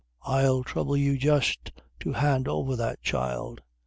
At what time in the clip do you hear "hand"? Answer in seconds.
2.13-2.47